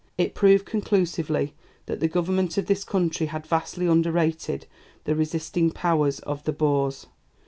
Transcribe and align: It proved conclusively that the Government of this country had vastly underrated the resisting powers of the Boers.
It 0.17 0.33
proved 0.33 0.65
conclusively 0.65 1.53
that 1.85 1.99
the 1.99 2.07
Government 2.07 2.57
of 2.57 2.65
this 2.65 2.83
country 2.83 3.27
had 3.27 3.45
vastly 3.45 3.85
underrated 3.85 4.65
the 5.03 5.13
resisting 5.13 5.69
powers 5.69 6.17
of 6.21 6.43
the 6.43 6.53
Boers. 6.53 7.05